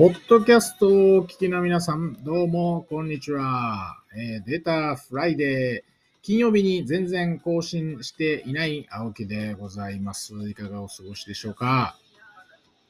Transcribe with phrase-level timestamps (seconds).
[0.00, 3.98] ポッドキャストをお聞きの皆さん、どうも、こんにちは。
[4.16, 6.22] えー、データフライデー。
[6.22, 10.32] 金曜日に全然更新していない青木でございます。
[10.48, 11.98] いかがお過ごしでしょうか？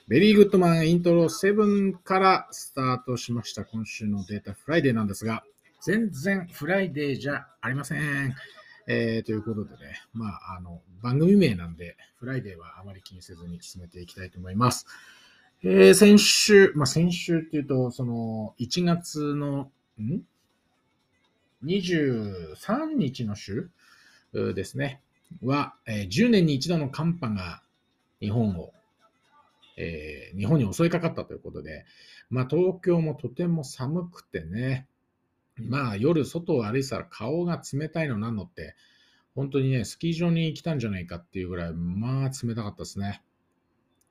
[0.07, 5.43] ベリーグッドマンイントロ7からスタートしました今週のデータフライデーなんですが、
[5.83, 8.37] 全然フライデーじゃありません。
[8.87, 14.87] えー、ということでね、まあ、あの、番組名なんで、フライデーはあまり気にせずに進めていきたいと思います。
[15.63, 20.23] えー、先週、まあ、先週っていうと、その、1月の、ん
[21.65, 23.71] ?23 日の週
[24.33, 25.03] ですね。
[25.43, 27.63] は、えー、10年に一度の寒波が
[28.21, 28.73] 日本を、
[29.77, 31.85] えー、日本に襲いかかったということで、
[32.31, 34.87] まあ、東京もとても寒くてね、
[35.59, 38.77] まあ、夜外を歩いてたら顔が冷たいのなんのって、
[39.35, 43.23] 本当にね、スキー場に来たんじゃないかっていうぐらい、まあ、冷たかったですね。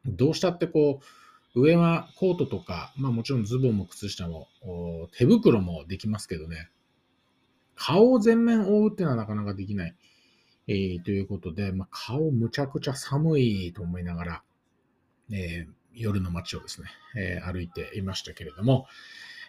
[0.05, 4.47] どうしたってこう、上はコートとか、まあもちろんズボンも靴下も、
[5.17, 6.69] 手袋もできますけどね、
[7.75, 9.95] 顔を全面覆うっていうのはなかなかできない。
[10.67, 14.44] えー、ということで、まあ、顔むちゃくちゃ寒いと思いながら、
[15.31, 18.86] えー、夜の街をですね、えー、歩いていましたけれども、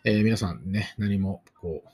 [0.05, 1.89] えー、皆さんね、何もこう、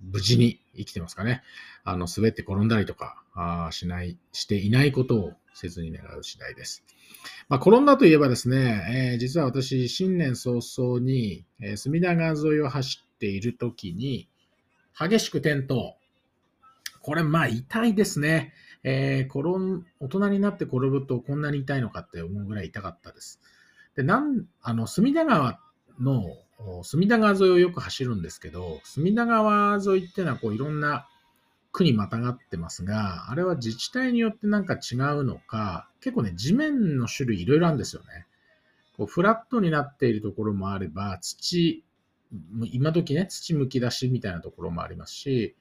[0.00, 1.42] 無事に生きてますかね。
[1.84, 6.84] あの、滑って転んだりとか、あしない、していないことを切に願う次第です。
[7.48, 14.28] まあ、転んだといえばですね、えー、実は私、新年早々に、えー、隅田川沿いを走っているときに、
[14.98, 15.96] 激しく転倒。
[17.00, 18.52] これ、まあ、痛いですね。
[18.84, 23.40] えー、転ん、大人になって転ぶとこんなに痛いのかって思うぐらい痛かったです。
[23.94, 25.60] で、なん、あの、隅田川
[26.00, 26.24] の、
[26.82, 31.08] 隅田川沿いをよく走るんですけど、隅田川沿いっていうのはこういろんな
[31.72, 38.26] 区にまたがってますが、あれは自治体によってなんか違うのか、結構ね、地面の種類いろいろあるんですよね。
[38.96, 41.82] こうフラットになっているところもあれば、土、
[42.70, 45.56] 今時ね、土むき出しみたいなところもありますし、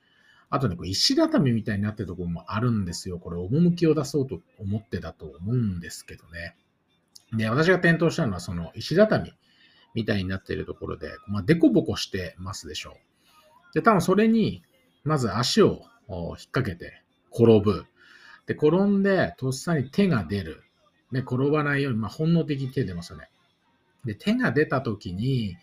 [0.50, 3.17] あとね、こう石畳みたいになってるところもあるんですよ。
[3.17, 6.57] これ、趣を出そうと思ってだと思うんですけどね。
[7.31, 9.33] で、私が転倒したのは、その石畳
[9.94, 12.97] みたいになっているところで、まあ、デコボコしてますでしょ
[13.71, 13.73] う。
[13.73, 14.61] で、多分それに、
[15.05, 17.01] まず足を引っ掛けて
[17.34, 17.85] 転ぶ。
[18.45, 20.63] で、転んで、とっさに手が出る。
[21.12, 23.29] で、転ばないように、まあ、本能的に手出ますよね。
[24.06, 25.57] で、手が出た時に、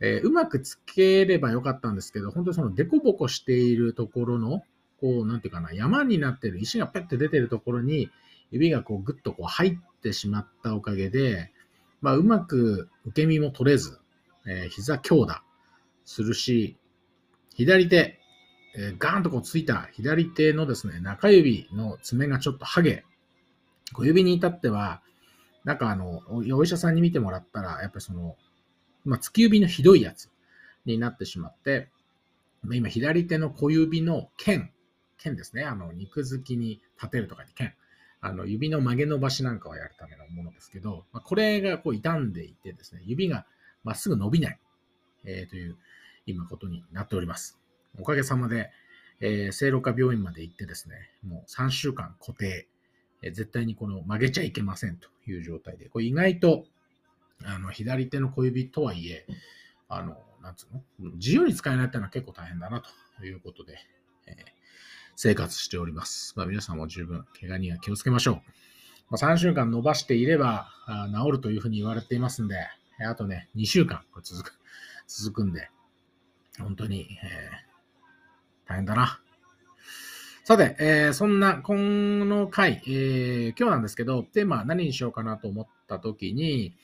[0.00, 4.62] えー、うまくつければよかったんですけど、本当にそのデコボコしているところの、
[5.00, 8.10] こう、なんていうかな、山になってる石がペッて出てるところに、
[8.50, 9.72] 指がこう、ぐっとこう入っ
[10.02, 11.52] てしまったおかげで、
[12.00, 13.98] まあ、うまく受け身も取れず、
[14.46, 15.42] えー、膝強打
[16.04, 16.76] するし、
[17.54, 18.19] 左手、
[18.74, 23.04] えー、ガーンとこうついた左手のですね、中指の爪がちょっとハゲ。
[23.92, 25.02] 小指に至っては、
[25.64, 28.36] なんかあの、お医者さんに見てもらったら、やっぱりその、
[29.04, 30.30] まあ、突き指のひどいやつ
[30.86, 31.90] になってしまって、
[32.72, 34.70] 今、左手の小指の剣、
[35.18, 35.64] 剣ですね。
[35.64, 37.74] あの、肉付きに立てるとかに剣。
[38.20, 43.46] あの、指の曲げ伸ばしなんかをやるためのものですけど、まあ、これがこう傷んでいてですね、指が
[43.82, 44.60] まっすぐ伸びない、
[45.24, 45.76] えー、という、
[46.26, 47.59] 今ことになっております。
[47.98, 48.70] おかげさまで、
[49.20, 50.96] えー、聖路加病院まで行ってですね、
[51.26, 52.66] もう3週間固定、
[53.22, 56.64] えー、絶対にこの曲げちゃいけませんという状態で、これ意外と、
[57.44, 59.26] あの、左手の小指とはいえ、
[59.88, 62.82] あの、なんつうの自由に使えないっていうのは結構大変だな
[63.18, 63.78] ということで、
[64.26, 64.34] えー、
[65.16, 66.32] 生活しております。
[66.36, 68.34] まあ、皆さんも十分、怪我には気をつけましょう。
[69.10, 72.56] まあ、3週間伸ばしていればあ治るというふうに言われていますんで、
[73.06, 74.58] あとね、2週間これ続く、
[75.06, 75.68] 続くんで、
[76.58, 77.69] 本当に、えー
[78.70, 79.20] 大変だな。
[80.44, 86.76] さて、えー、そんな、この回、えー、今日なんですけど、テーマは何にしようかなと思った時に、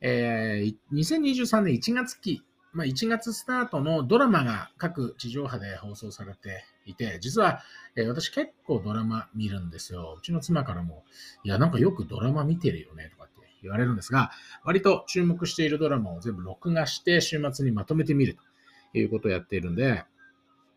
[0.00, 2.42] えー、2023年1月期、
[2.72, 7.60] まあ、1月スタートのドラマが各地上波で放送されていて、実は、
[7.96, 10.16] えー、私結構ドラマ見るんですよ。
[10.18, 11.04] うちの妻からも、
[11.44, 14.30] いや、なんかよくドラマ見てるよね、とかって言われるんですが、
[14.64, 18.38] 割と注目しているドラマを全部録画して週末にまとめてみる
[18.92, 20.04] ということをやっているんで、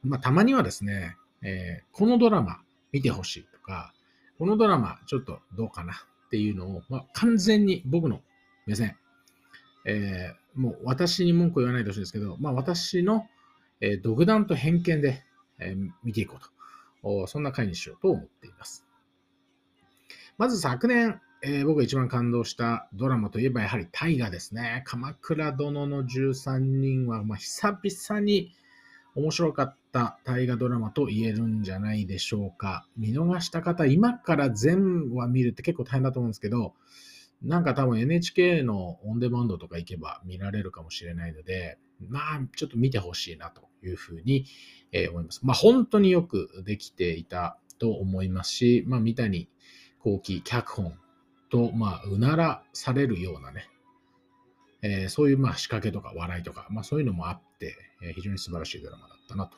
[0.04, 2.62] まあ、たまにはですね、えー、このドラマ
[2.92, 3.94] 見てほしいとか、
[4.38, 8.22] このドラマちょっとどうかなっていうのを、まあ、完全に僕の
[8.66, 8.96] 目線、
[9.86, 13.28] えー、もう私に文句言わないでほしいんですけど、まあ、私の、
[13.81, 15.24] えー、独断と偏見で、
[15.60, 16.50] えー、見ていこうと。
[17.28, 18.86] そんな回にしようと思っています。
[20.38, 24.84] まず昨年、えー、僕が一番感動したドラマといえばやはり大河ですね。
[24.86, 28.52] 鎌倉殿の13人は、まあ、久々に
[29.16, 32.88] 面白かった大河ドラマと言えるんじゃないでしょうか。
[32.98, 36.76] 見逃した方、今から全話見るって結構大変だと思うんですけど、
[37.42, 41.78] なんか多分 NHK のオンデマンドとか行けば見られるかもしれないので、
[42.08, 44.46] まあ、ちょっと見てほしいなというふうに、
[45.12, 45.40] 思います。
[45.44, 49.50] まあ、本当によくできていたと思いますし、まあ、三谷
[50.00, 50.98] 幸喜脚本
[51.50, 53.70] と、まあ、うならされるようなね、
[54.81, 59.58] えー、そういうまあ仕掛けとか笑いとか、まあ、そういうのもあって、えー、非常に素晴らしいドラマだったなと。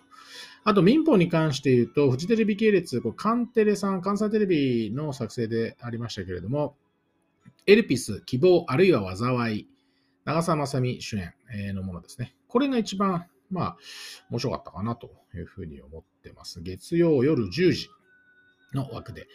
[0.64, 6.76] あと民法に関して言うと、フジテレビ系列、こうカンテレさん、関西テレビの作成でありましたけれども、
[7.66, 9.68] エルピス、希望、あるいは災い、
[10.26, 11.34] 長澤まさみ主演
[11.76, 12.36] のものですね。
[12.48, 13.78] これが一番、まあ、
[14.30, 16.62] 面白かったかなというふうに思ってます。
[16.62, 17.90] 月曜夜10時
[18.74, 19.28] の枠で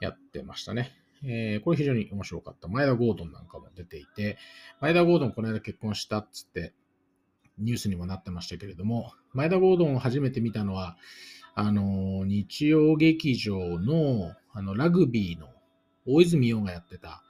[0.00, 1.01] やってましたね。
[1.24, 2.68] えー、これ非常に面白かった。
[2.68, 4.38] 前田ゴードンなんかも出ていて、
[4.80, 6.72] 前田ゴードンこの間結婚したっつって
[7.58, 10.96] ニュースにもなってましたけれども、前田ゴードンを初めて見たのは、
[11.54, 15.48] あの、日曜劇場のあのラグビーの
[16.06, 17.22] 大泉洋がやってた、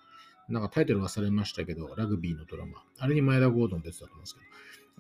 [0.48, 2.82] なんかタイトル忘れましたけど、ラグビーのドラマ。
[2.98, 4.46] あれに前田ゴードン出てたと思うんですけど、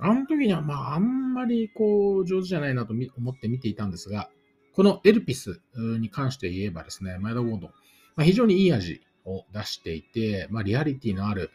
[0.04, 4.28] あの時にはまああんまりこう上手じゃないなと思って見ていたんですが、
[4.74, 7.70] このエルピスに関して言えばですね、前田ゴードン、
[8.16, 11.50] まあ、非常にいい味を出していて、まあ、リアリティのある、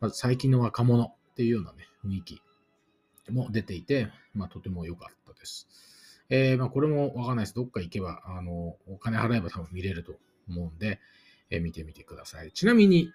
[0.00, 2.42] まあ、最近の若者っていうようなね、雰囲気
[3.30, 5.68] も出ていて、まあ、とても良かったです。
[6.28, 7.54] えー、まあ、これもわかんないです。
[7.54, 10.14] どっか行けば、あの、お金払えば多分見れると
[10.48, 11.00] 思うんで、
[11.50, 12.52] えー、見てみてください。
[12.52, 13.12] ちなみに、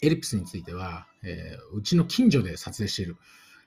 [0.00, 3.16] エルピスについては、えー、うちの近所で撮影している、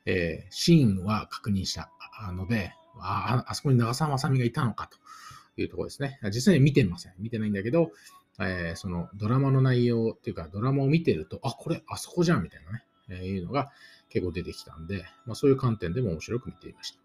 [0.05, 1.91] えー、シーンは確認した
[2.31, 6.19] ので、ああそこに長澤まさみがいたのかというところですね。
[6.25, 7.13] 実際に見てません。
[7.19, 7.91] 見てないんだけど、
[8.39, 13.71] えー、そのドラマの内容っていうか、ドラマを見てると、あ、これ、あそこじゃんみたいなね、えー、いうのが
[14.09, 16.99] 結構出てきたんで、まあ、そういう観点でも面白く見ていました。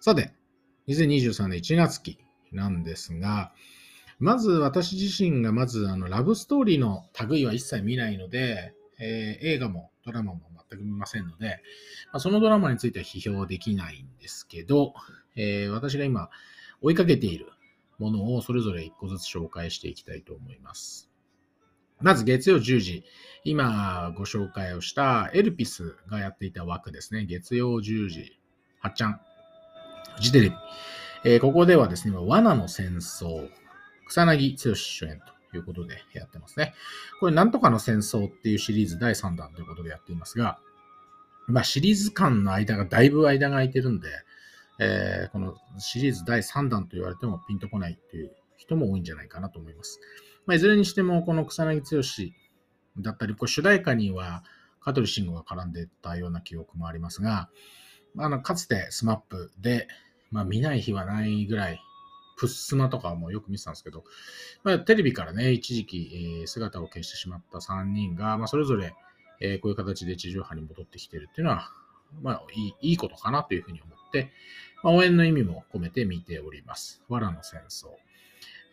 [0.00, 0.32] さて、
[0.88, 2.18] 2023年1月期
[2.52, 3.52] なんですが、
[4.18, 10.40] まず私自身がまずあのラブストーリーの類は一切見ないので、えー、映画もドラマも
[10.70, 11.60] 全く見ませんので、
[12.12, 14.94] まあ、そのドラマについては批評できないんですけど、
[15.36, 16.30] えー、私が今
[16.80, 17.46] 追いかけている
[17.98, 21.10] ものをそれぞれ1個ずつ紹介していきたいと思います。
[22.00, 23.04] まず月曜10時、
[23.44, 27.24] 今ご紹介をしたエルピスがやっていた枠ですね。
[27.24, 28.38] 月曜10時、
[28.80, 29.20] はっちゃん、
[30.14, 30.56] フジテレビ。
[31.24, 33.48] えー、ここではですね、罠の戦争、
[34.06, 35.20] 草薙剛主演
[35.50, 36.74] ということでやってますね。
[37.18, 40.60] これ、なんとかの戦争っていうシリーズ第3弾ということでやっていますが、
[41.48, 44.08] まあ、シリーズ間の間がだいぶ間が空いてるんで、
[44.78, 50.00] えー、このシリーズ第3弾と言われてもピンとこないという人も多いんじゃないかなと思います。
[50.46, 54.44] まあ、いずれにしても、この草薙剛だったり、これ主題歌には
[54.80, 57.50] 香取慎吾が絡んでたような記憶もありますが、
[58.16, 59.88] あのかつて SMAP で、
[60.30, 61.80] まあ、見ない日はないぐらい、
[62.38, 64.04] プッスマとかもよく見てたんですけど、
[64.62, 68.96] まあ、テレビからね、一時期、姿を消してしまった3人が、まあ、それぞれ、こ
[69.40, 71.70] ういう形で地上波に戻ってきてるっていうのは、
[72.22, 74.32] まあ、いいいいことかなというふうに思って、
[74.82, 77.02] まあ、応援の意味も込めて見ております。
[77.08, 77.88] 藁の戦争。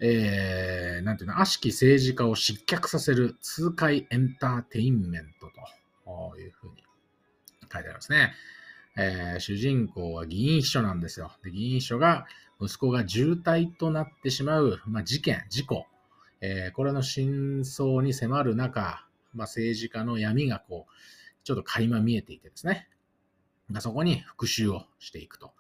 [0.02, 5.48] えー、なんていうの、悪しき政治家を失脚させる痛快エンターテインメント
[6.06, 6.84] というふうに
[7.72, 8.34] 書いてありますね。
[8.98, 11.32] えー、主人公は議員秘書なんですよ。
[11.44, 12.26] で議員秘書が
[12.62, 15.86] 息子が重体となってしまう、まあ、事件、事故、
[16.40, 20.92] えー、これの真相に迫る中、まあ、政治家の闇がこう、
[21.44, 22.88] ちょっと垣間見えていてですね、
[23.68, 25.52] まあ、そこに復讐をしていくと。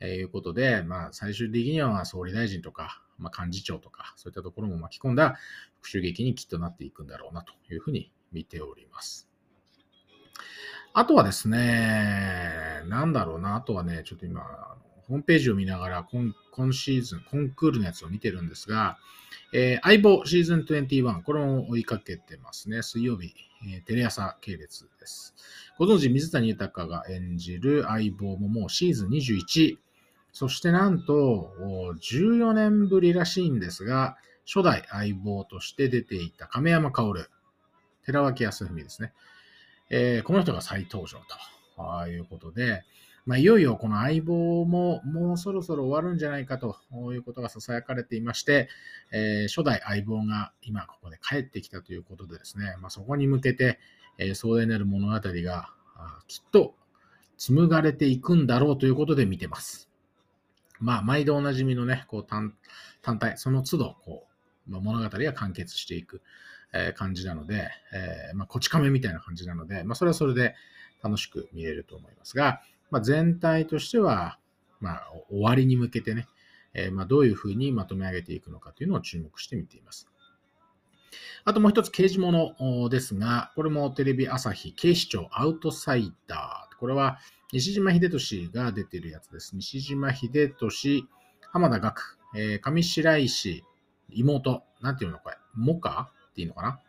[0.00, 5.38] えいうことで、まあ、最終的には総理大臣とか、まあ、幹事長とか、そういったところも巻き込んだ
[5.80, 9.28] 復讐劇にきっとなっていくんだろうなというふうに見ております。
[10.94, 14.42] あとはですね、なんだろうな、あとはね、ちょっと今、
[15.06, 18.98] ホームページを見ながら今、今シーズン、コンクールのやつを見てるんですが、
[19.52, 22.82] えー、相棒シーズン21、これも追いかけてますね。
[22.82, 23.32] 水曜日、
[23.66, 25.34] えー、テレ朝系列です。
[25.78, 29.78] ご存知、水谷豊が演じる相棒ももうシーズン21、
[30.38, 31.52] そしてなんと、
[32.00, 34.16] 14年ぶりらしいんですが、
[34.46, 37.26] 初代相棒として出ていた亀山薫、
[38.06, 39.12] 寺脇康文ですね。
[39.90, 41.18] えー、この人が再登場
[41.76, 42.84] ということで、
[43.26, 46.76] まあ、いよいよこの相棒ももうそろそろ終わるんじゃないかと
[47.12, 48.68] いうことが囁かれていまして、
[49.10, 53.80] えー、初代相棒が今ここで帰ってきたということでですね、まあ、そこに向けて、
[54.18, 55.68] えー、壮大なる物語が
[56.28, 56.76] きっと
[57.38, 59.87] 紡がれていくんだろうということで見てます。
[60.80, 62.54] まあ、毎度おなじみのね、こう単
[63.02, 64.26] 単体、その都度、こ
[64.66, 66.22] う、まあ、物語が完結していく、
[66.72, 70.54] えー、感じなので、えー、まあ、こち亀みたいな感じなので、まあ、それはそれで
[71.02, 74.38] 楽しく見れると思いますが、まあ、全体としては、
[74.80, 76.26] まあ、終わりに向けてね、
[76.74, 80.08] えー、まあ、どういうふうにまとめ上げていくのかというのを注目して見ています。
[81.44, 82.54] あともう一つ刑事物
[82.90, 86.67] ですが、これもテレビ朝日警視庁アウトサイダー。
[86.78, 87.18] これは
[87.52, 89.56] 西島秀俊が出てるやつです。
[89.56, 91.08] 西島秀俊、
[91.50, 92.02] 浜田岳、
[92.34, 93.64] えー、上白石、
[94.10, 96.10] 妹、なんていうのこれ、モカ？
[96.30, 96.80] っていうのかな、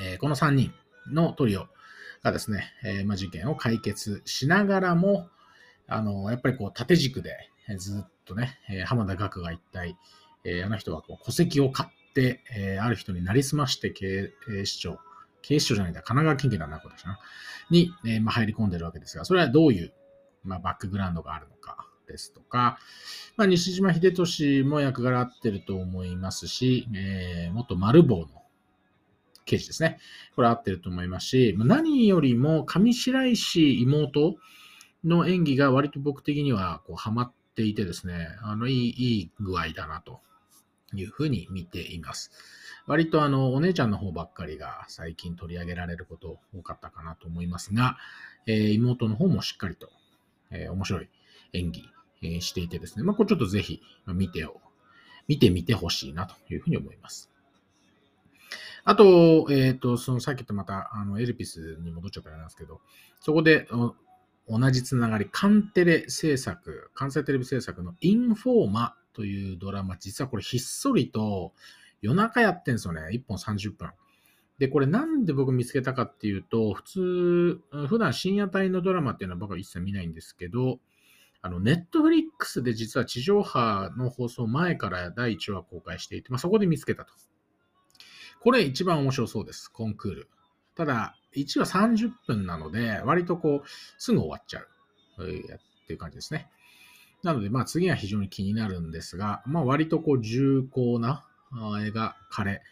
[0.00, 0.72] えー、この3人
[1.10, 1.66] のトリオ
[2.22, 5.28] がですね、えー、まあ、事件を解決しながらも、
[5.88, 7.36] あの、やっぱりこう縦軸で
[7.78, 9.96] ずっとね、え浜田岳が一体、
[10.44, 14.30] えあの人はこう戸籍を買って、えある人になりすまして警
[14.64, 14.98] 視庁、
[15.42, 17.18] 警視庁じゃないんだ、神奈川県警だな、これな、
[17.70, 19.92] に、えまあ、入り込んでるわけですが、それはどういう、
[20.44, 22.78] まあ、バックグラウンドがあるのかですとか、
[23.36, 28.28] まあ、西島秀俊も役柄合ってると思いますし、えー、元丸棒の
[29.44, 29.98] 刑事ですね。
[30.36, 34.36] これ合ってると思いますし、何よりも上白石妹
[35.04, 40.20] の演技が割と僕的にはこうハマっていてですね、あのいいいい具合だなと
[40.94, 42.30] いうふうに見ています。
[42.86, 47.98] 割とあのお姉ちゃんの方ばっかりが最近取り上げられること多かったかなと思いますが、
[48.46, 49.90] えー、妹の方もしっかりと、
[50.50, 51.08] えー、面白い
[51.52, 51.84] 演技、
[52.22, 54.60] えー、していてですね、まあ、これちょっとぜひ見てを、
[55.28, 57.30] 見てみてほしいなというふうに思います。
[58.84, 62.80] あと、えっ、ー、と、そのさっきとまた、あの、エルピスに戻っちゃったんですけど、
[63.20, 63.68] そこで、
[64.48, 71.52] 同じつながり、カンテレ制作、関西テレビ制作のインフォーマというドラマ、実はこれひっそりと
[72.02, 73.00] 夜中やってんですよね。
[73.12, 73.90] 1本30分。
[74.58, 80.78] で、これなんで僕見つけたかっていうと、普通、普段深夜帯のドラマっていうのは僕は一切見ないんですけど、
[81.42, 87.12] あの、ネットフリックスで実は地上波の放送前から第1話公開していて、まあ、そこで見つけたと。
[88.38, 90.28] これ一番面白そうです、コンクール。
[90.76, 94.68] ただ、1話30分なので、割とこう、すぐ終わっちゃう。
[95.18, 96.48] っていう感じですね。
[97.22, 102.62] なので、まあ次は非常に気になるんですが、まあ割とこう重厚な描かれ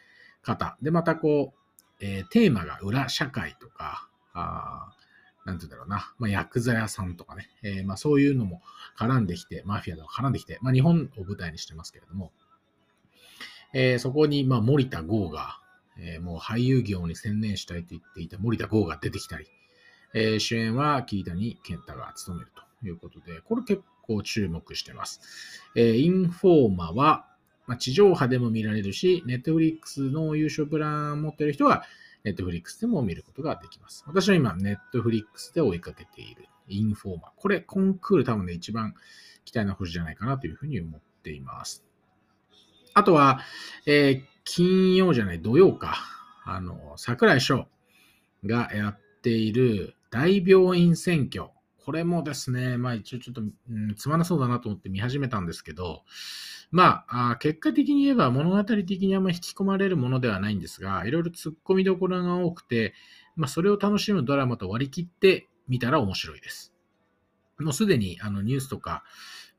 [0.42, 0.76] 方。
[0.82, 4.92] で、またこう、えー、テーマが裏社会とか、あ
[5.44, 8.62] なんて言うんだろうな、まあ、ヤクザ屋さんとかね、えー、まあそういうのも
[8.98, 12.32] 絡んできて、マフィアとか絡んできて、まあ日本を舞台にしてますけれども、
[13.72, 15.60] えー、そこに、まあ、森田剛が、
[15.98, 19.46] えー、もう俳優業に専念したいと言っていた森田剛が出てきたり、
[20.14, 25.20] えー、主演は桐谷健太が務めるということで、これ結構注目してます。
[25.74, 27.26] えー、インフォーマは、
[27.66, 31.82] まあ、地上波でも見られるし、ネットフリックスの有償プラン持ってる人は、
[32.24, 34.04] ネットフリックスでも見ることができます。
[34.06, 37.32] 私は今、ネットフリックスで追いかけているインフォーマ。
[37.36, 38.94] これ、今クール多分ね、一番
[39.44, 41.84] 期待の星じゃないかなというふうに思っています。
[42.94, 43.40] あとは、
[43.86, 45.96] えー、金曜じゃない、土曜か。
[46.44, 47.66] あの、桜井翔
[48.44, 51.50] がやっている大病院選挙。
[51.86, 56.02] これもですね、まあ一応ちょっと、うん、つまらそうだなと思って見始めたんですけど、
[56.72, 62.92] まあ、あ結果的に言えば物語的にあんま引き込まれるものではないんですが、いろいろ突っ込みどころが多くて、
[63.36, 66.74] まあそれを楽しむドラマと割り切って見たら面白いです。
[67.60, 69.04] もうすでにあのニュースとか、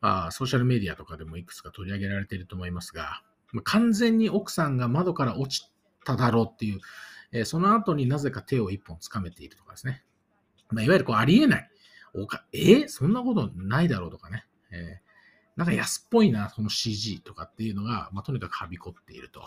[0.02, 3.22] あソーシャルメディアとかでもいくつか取り上げられていると思いますが、
[3.54, 5.72] ま完全に奥さんが窓から落ち
[6.04, 6.82] ただろうっていう、
[7.32, 10.04] えー、その後になぜか手を一本掴めているとかですね。
[10.72, 11.70] まあ、いわゆるこうありえない。
[12.18, 12.86] おかえ？
[12.86, 14.46] ー、そんなことないだろうとかね。
[14.72, 19.42] えー、なんか安っぽいな、その CG とかっていうのが、まあ、とにかくはびこっていると。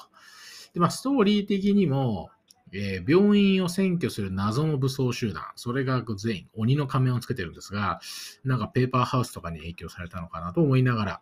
[0.73, 2.31] で、まあ、ストーリー的にも、
[2.73, 8.01] えー、病院を占拠する謎の武装集団、それが全員鬼の仮面をつけてるんですが、
[8.45, 11.21] なんかペーパーハウスとかに影響されたのかなと思いながら、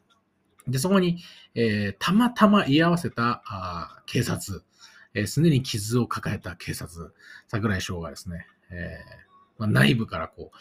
[0.67, 1.23] で、そこに、
[1.55, 4.62] えー、たまたま居合わせたあ警察、
[5.14, 7.14] えー、すでに傷を抱えた警察、
[7.47, 10.57] 桜井翔がですね、えーまあ、内部からこう、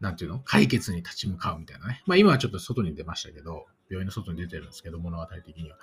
[0.00, 0.40] なんていうの？
[0.40, 2.02] 解決に立ち向かうみたいなね。
[2.06, 5.76] まあ今はちょっと外に出ましたけど、病院の外に出てるんですけど、物語的には。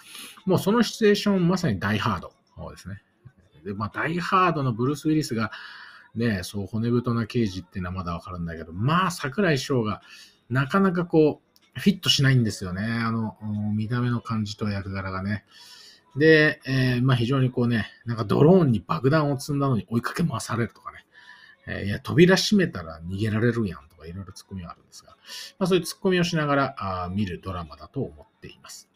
[0.45, 2.33] もうそのシチュエーション、まさにダイハード
[2.71, 3.01] ですね。
[3.63, 5.51] で、まあダイハードのブルース・ウィリスが、
[6.15, 10.01] ね、そう骨太な刑事っていうのはまだわかるんだけど、まあ桜井翔が
[10.49, 11.41] なかなかこ
[11.75, 12.81] う、フィットしないんですよね。
[12.81, 13.37] あの、
[13.75, 15.45] 見た目の感じと役柄がね。
[16.15, 21.05] で、えー、まあ非常にこうね、なんかドローンに爆弾を積んだのに追いかけ回されるとかね。
[21.67, 25.17] え、いや、扉閉めたら逃げられるやんとかいろいろツッコミがあるんですが、
[25.59, 28.89] まあそういうツッコミをしながらあ見るドラマだと思っています。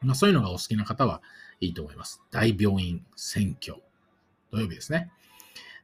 [0.00, 1.20] まあそういうのがお好きな方は
[1.60, 2.22] いいと思います。
[2.30, 3.82] 大病院選挙。
[4.50, 5.10] 土曜日ですね。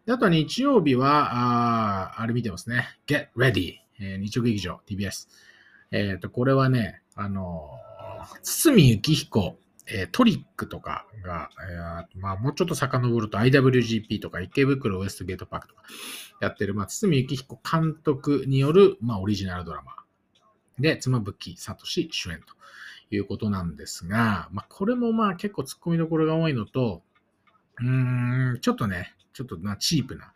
[0.07, 2.89] であと日曜日は、ああれ見てますね。
[3.07, 5.29] Get Ready、えー、日曜劇場 TBS。
[5.93, 7.71] えっ、ー、と、これはね、あの、
[8.43, 9.59] 堤幸彦、
[9.95, 15.83] えー、トリックとかが、えー、まあ、もうちょっと遡ると IWGP とか池袋ウエストゲートパークとか
[16.41, 19.93] やってる、まあ、堤幸彦監督による、まあ、オリジナルドラマ
[20.79, 27.03] で、妻夫木聡主演ということなんですが、まあ、これもまあ結構突っ込みどころが多いのと、
[27.79, 30.33] うーん、ちょっとね、ちょっとなチープな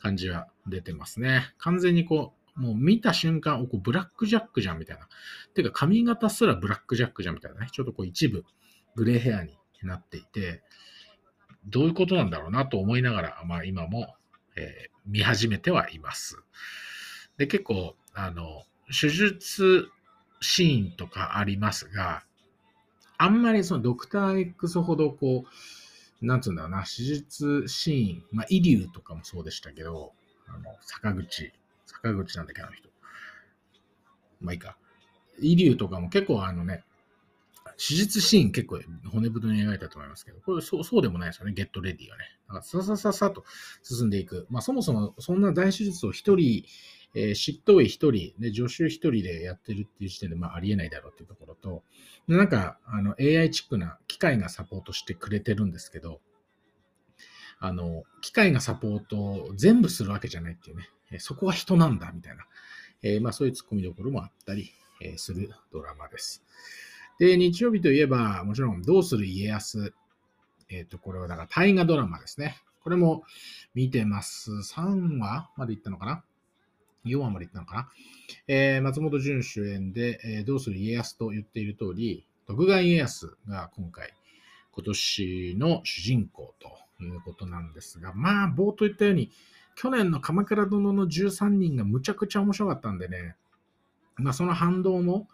[0.00, 1.52] 感じは出てますね。
[1.58, 5.08] 完全にこう、もう見た瞬間、おこうブラックジャックじゃんみたいな。
[5.54, 7.68] てか髪型すらブラックジャックじゃんみたいなね。
[7.72, 8.44] ちょっとこう一部
[8.96, 10.62] グレーヘアになっていて、
[11.66, 14.14] どういうことなんだろうなと思いながら、まあ今も、
[14.56, 16.36] えー見始めてはいます。
[17.36, 19.88] で、結構、あの、手術
[20.40, 22.24] シーンとかありますが、
[23.18, 25.44] あんまりそのドクター X ほどこ
[26.22, 30.12] う、なんつうんだろうな、手術シーン、まあ、イリューとかもそうでしたけど、
[30.46, 31.52] あの、坂口、
[31.86, 32.88] 坂口なんだっけ、あの人。
[34.40, 34.76] まあいいか。
[35.40, 36.84] イリューとかも結構あのね、
[37.80, 38.78] 手術シーン結構
[39.10, 42.24] 骨太に描いたと思いますけど、これそうそうでもないですよね、ゲットレディはね。
[42.46, 43.44] だからささささと
[43.82, 44.46] 進んでいく。
[44.50, 46.66] まあそもそもそんな大手術を一人、
[47.14, 51.82] えー、執刀医一人、で、助手一人でやってるっていう時点で、まあありえないだろうっていうところと、
[52.28, 56.20] なんか、あの、AI チックな機械がサポートしてくれてるんですけど、
[57.58, 62.44] あの、機械がサポートを全部するわけじゃないっていうね、えそこは人なんだ、みたいな、
[63.02, 64.70] えーまあそういう突っ込みどころもあったり、
[65.00, 66.44] えするドラマです。
[67.20, 69.92] で、日曜日といえば、もちろん、どうする家康。
[70.70, 72.56] えっ、と、これはだから大河ドラマですね。
[72.82, 73.24] これも
[73.74, 74.50] 見てます。
[74.50, 76.24] 3話まで行ったのかな
[77.04, 77.88] ?4 話まで行ったのかな？
[78.48, 84.14] えー松本潤主演で、えーどうする家康と言っている通り、徳川家康が今回、
[84.72, 89.30] 今年の主人公ということなんですが、まあ、冒頭言ったように、
[89.76, 93.36] 去年の鎌倉殿の13人がむちゃくちゃ面白かったんでね、
[94.16, 95.28] まあ、その反動も、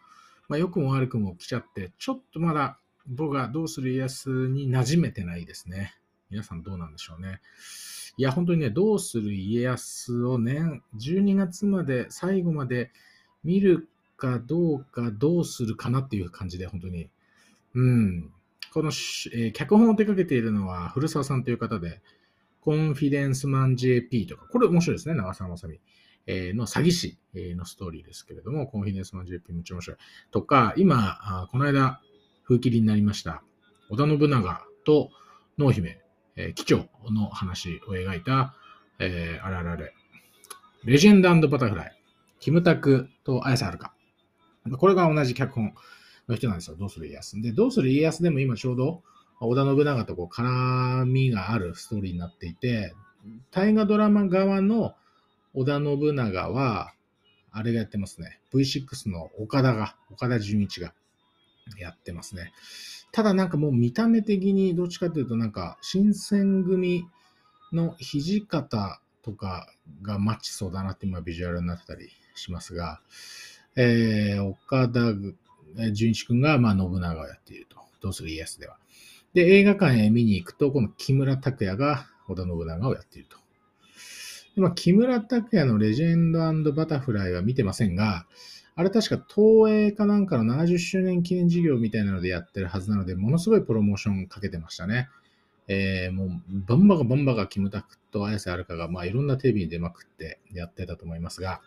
[0.48, 5.94] まあ、良くも悪くも来ちゃって、ちょっとまだ僕がどうする家康に馴染めてないですね。
[6.30, 7.40] 皆さんどうなんでしょうね。
[8.16, 12.90] いや、本当にね、どうする家康を年、12月まで、最後まで
[13.44, 17.10] 見るかどうか、どうするかなっていう感じで、本当に。
[17.74, 18.32] うん。
[18.72, 22.00] この、えー脚本を手掛けているのは古澤さんという方で、
[22.60, 25.78] コンフィデンスマン JP とか、これ面白いですね、長澤まさみ。
[26.26, 29.96] の詐欺師のストーリーですけれども、コンフィデンスマン JP めっちゃ面白い。
[30.30, 32.00] とか、今、この間、
[32.44, 33.42] 風切りになりました、
[33.90, 35.10] 織田信長と
[35.58, 36.00] 濃姫、
[36.36, 38.54] えー、機長の話を描いた、
[38.98, 39.94] えーあれあれあれ、
[40.84, 41.96] レジェンドバタフライ、
[42.38, 43.94] キムタクと綾瀬はるか。
[44.78, 45.74] これが同じ脚本
[46.28, 46.76] の人なんですよ。
[46.76, 47.40] どうする家康。
[47.40, 49.02] で、どうする家康でも今ちょうど
[49.40, 52.94] 織田信長とこう絡みがあるストーリーになっていて、
[53.50, 54.94] 大河ドラマ側の
[55.56, 56.92] 織田信長は、
[57.50, 58.38] あれがやってますね。
[58.52, 60.94] V6 の岡田が、岡田准一が
[61.78, 62.52] やってますね。
[63.10, 67.06] ただなんかもう見た目的にどっちかというとなんか新選組
[67.72, 69.66] の土方とか
[70.02, 73.00] がマッチそうだなって今ビジュアルになってたりしますが、
[73.74, 75.00] えー、岡田
[75.78, 77.76] えー准一君がまあ信長をやっていると。
[78.00, 78.76] どうする家康では。
[79.34, 83.38] で、映画館へ見に行くと、この木村拓哉が織田信長をやっていると。
[84.56, 88.26] まあ、木村拓哉のレジェンドバタフライは見てませんが、
[88.74, 95.08] あれ確か東映かなんかの70周年記念事業みたいなのでやってるはずなので、ものすごいプロモーションかけてましたね。
[95.68, 101.60] えー、もう、バンバカバンバカキムタクと綾瀬はるかが、まあいろんなテレビに出まくってやってたと思いますが、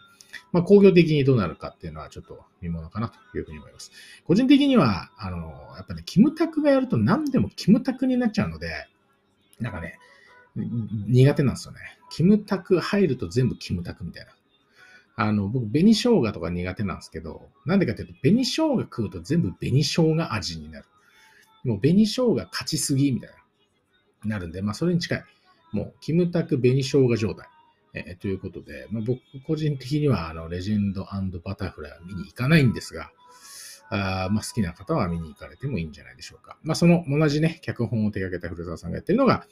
[0.52, 3.91] まあ工業的にどうなるかっていうのはちょっと見ものかなというふうに思います。
[4.25, 5.38] 個人的には、あの、
[5.75, 8.88] やっぱね、キムタクがやると何でもキムタクになっちゃうので、
[9.60, 9.99] なんかね、
[11.08, 11.80] 苦手なんですよね。
[12.10, 14.32] キムタク入ると全部キムタクみたいな。
[15.15, 20.86] あの、僕、紅生姜とか苦手なんですけど、なんでかっていうと、紅生姜食うと全部紅生姜味になる。
[21.65, 23.30] もう紅生姜勝ちすぎみたい
[24.24, 25.24] な、なるんで、まあ、それに近い。
[25.74, 27.48] もう、キムタク紅生姜状態。
[27.93, 31.06] えーということで、まあ、僕個人的には、あの、レジェンド
[31.43, 33.12] バタフライは見に行かないんですが、
[33.89, 36.58] あまあ、好きな方は見に行かれてもいいんじゃないでしょうか。
[36.63, 39.45] まあ、その同じね、脚本を手掛けた古澤さんがやってるのが、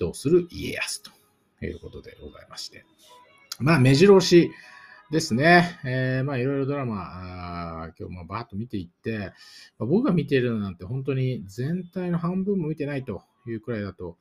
[0.00, 1.10] どうする家康と
[1.64, 2.86] いうことでございまして。
[3.58, 4.50] まあ、目白押し
[5.10, 5.78] ですね。
[5.84, 9.32] えーまあ、いろいろドラマ、あ今日まあバーッと見ていって、
[9.78, 14.16] まあ僕が見ているのなんて本当に全体の半分も見てないというくらいだと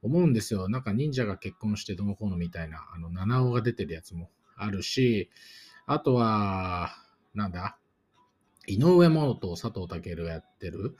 [0.00, 0.70] 思うんですよ。
[0.70, 5.28] なんか忍者が結婚してどのこうのみたいな、あの、七尾が出てるやつもあるし、
[5.86, 6.90] あとは、
[7.34, 7.76] なんだ、
[8.66, 10.96] 井上真央と佐藤健がやってる、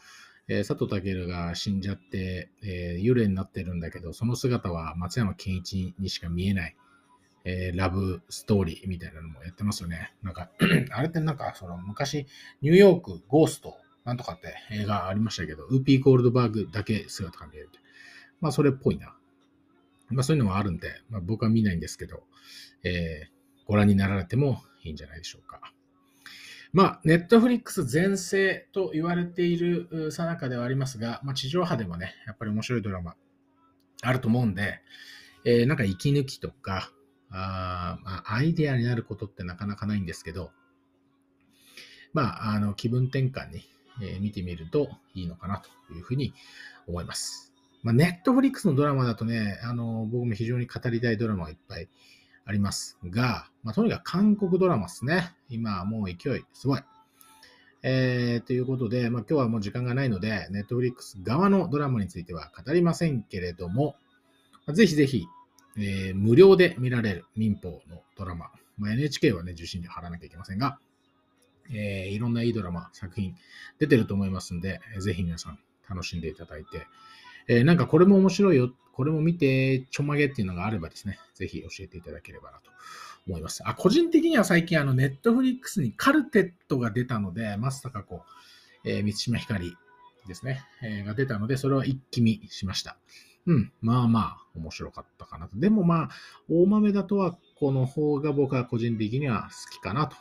[0.48, 6.76] えー佐藤健が死んじゃって、えー幽霊になってるんだけど、その姿は松山ケンイチにしか見えない、
[7.44, 10.14] えーラブストーリーみたいなのもやってますよね。
[10.22, 10.50] なんか、
[10.90, 12.26] あれってなんか、その昔、
[12.62, 17.78] ニューヨーク、ゴースト、なんとかって映画ありましたけど、ウーピー・ゴールドバーグだけ姿が見えるって。
[18.40, 19.14] まあ、それっぽいな。
[20.10, 22.22] まあ、そういうのはあるんで、まあ、僕は見ないんですけど、
[22.84, 25.60] えーご覧になられてもいいんじゃないでしょうか。
[26.72, 33.16] まあ、ネットフリックス全盛と言われているさなかではありますが、まあ、地上波でもね、やっぱり面白いドラマ、
[34.02, 34.80] あると思うんで、
[35.44, 36.90] えー、なんか息抜きとか、
[37.30, 40.50] あまあ、アイデアになることってなかなかないんですけど、
[42.12, 43.62] まあ、あの気分転換に、
[44.02, 46.34] えー、見てみるといいのかなというふうに
[46.86, 47.52] 思います。
[47.82, 51.88] まあ、ネットフリックスのドラマだとね、あの僕も非常に語りたいドラマがいっぱい
[52.48, 55.34] ありますが、まあ、とにかく韓国ドラマですね。
[55.50, 56.80] 今はもう勢いすごい。
[57.82, 63.96] えー、ということで、まあ、今日はもう時間がないので、ネットフリックス側のドラマについては語りませんけれども、
[64.72, 65.26] ぜひぜひ、
[65.76, 70.78] えー、無料で見られる民放のドラマ、まあ、NHK はね、受信料払わなきゃいけませんが、
[71.70, 73.34] えー、いろんないいドラマ、作品
[73.78, 76.86] 出てると思いますんで、ぜひ皆さん楽しんでいただいて、
[77.48, 82.70] えー、なんかこれも面白いよ、これも見てちょまげっていうのがあればですね、ぜひ教えていただければなと
[83.26, 83.62] 思います。
[83.64, 88.22] あ、個人的には最近あのネットフリックスにカルテットが出たので、松坂子、
[88.84, 89.76] えー、満島ひかり
[90.26, 92.96] ですね、えー、が出たので、それは一気見しました。
[93.46, 95.58] うん、まあまあ面白かったかなと。
[95.58, 96.08] でもまあ、
[96.50, 100.16] 大豆だとはこの方が僕は個人的には好きかなと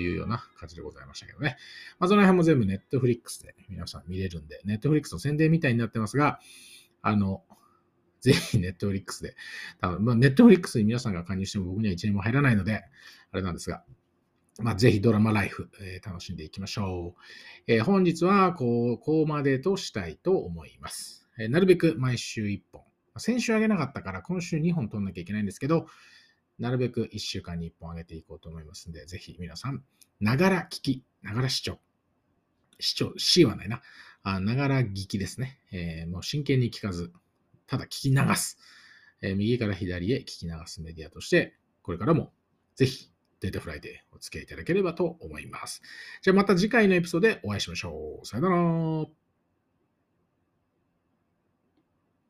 [0.00, 1.56] いうような感じでございましたけどね。
[1.98, 6.40] まあ、その辺も全部ネットフリックスで皆さん見れるんで、ネットフリックスの宣伝みたいになってますが、
[7.02, 7.42] あの、
[8.20, 9.34] ぜひネットフリックスで、
[9.80, 12.84] 多分、ま、ネットフリックスに皆さんが加入しても僕には1円も入らないので、
[13.32, 13.84] あれなんですが、
[14.60, 17.20] まあ、ぜひドラマライフ、えー、楽しんでいきましょう。
[17.66, 21.26] えー、本日はこう、こまでとしたいと思います。
[21.38, 22.82] えー、なるべく毎週1本。
[23.18, 25.86] 先週あげなかったから今週2本取んなきゃいけないんですけど、
[26.62, 29.82] なるべく1週間に1本あげていこうと思いますので、ぜひ皆さん、
[30.20, 31.80] ながら聞き、ながら視聴。
[32.78, 33.82] 視聴、C はないな。
[34.40, 35.58] ながら聞きですね。
[35.72, 37.12] えー、もう真剣に聞かず、
[37.66, 38.58] ただ聞き流す。
[39.22, 42.32] えー、右から左へ聞き流すメディアとして、これからも
[42.76, 45.82] ぜひデータフライでお付き合いいただければと思います。
[46.22, 48.24] じゃあまた次回のエピソードでお会いしましょう。
[48.24, 49.21] さよなら。